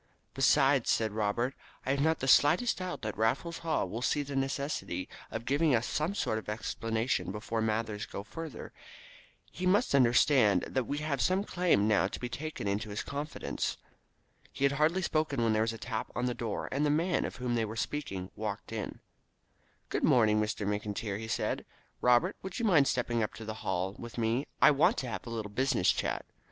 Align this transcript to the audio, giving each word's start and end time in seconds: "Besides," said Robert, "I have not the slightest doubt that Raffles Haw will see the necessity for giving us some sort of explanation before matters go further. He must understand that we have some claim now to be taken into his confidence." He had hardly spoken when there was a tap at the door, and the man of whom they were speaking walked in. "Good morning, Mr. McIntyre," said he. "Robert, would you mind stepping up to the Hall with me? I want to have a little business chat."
"Besides," 0.33 0.89
said 0.89 1.11
Robert, 1.11 1.53
"I 1.85 1.91
have 1.91 2.01
not 2.01 2.21
the 2.21 2.27
slightest 2.27 2.79
doubt 2.79 3.03
that 3.03 3.15
Raffles 3.15 3.59
Haw 3.59 3.85
will 3.85 4.01
see 4.01 4.23
the 4.23 4.35
necessity 4.35 5.07
for 5.31 5.37
giving 5.37 5.75
us 5.75 5.85
some 5.85 6.15
sort 6.15 6.39
of 6.39 6.49
explanation 6.49 7.31
before 7.31 7.61
matters 7.61 8.07
go 8.07 8.23
further. 8.23 8.73
He 9.51 9.67
must 9.67 9.93
understand 9.93 10.63
that 10.63 10.85
we 10.85 10.97
have 10.97 11.21
some 11.21 11.43
claim 11.43 11.87
now 11.87 12.07
to 12.07 12.19
be 12.19 12.29
taken 12.29 12.67
into 12.67 12.89
his 12.89 13.03
confidence." 13.03 13.77
He 14.51 14.65
had 14.65 14.71
hardly 14.71 15.03
spoken 15.03 15.43
when 15.43 15.53
there 15.53 15.61
was 15.61 15.71
a 15.71 15.77
tap 15.77 16.09
at 16.15 16.25
the 16.25 16.33
door, 16.33 16.67
and 16.71 16.83
the 16.83 16.89
man 16.89 17.23
of 17.23 17.35
whom 17.35 17.53
they 17.53 17.63
were 17.65 17.75
speaking 17.75 18.31
walked 18.35 18.71
in. 18.71 19.01
"Good 19.89 20.03
morning, 20.03 20.41
Mr. 20.41 20.65
McIntyre," 20.65 21.29
said 21.29 21.59
he. 21.59 21.65
"Robert, 22.01 22.37
would 22.41 22.57
you 22.57 22.65
mind 22.65 22.87
stepping 22.87 23.21
up 23.21 23.35
to 23.35 23.45
the 23.45 23.53
Hall 23.61 23.95
with 23.99 24.17
me? 24.17 24.47
I 24.63 24.71
want 24.71 24.97
to 24.97 25.07
have 25.09 25.27
a 25.27 25.29
little 25.29 25.51
business 25.51 25.91
chat." 25.91 26.25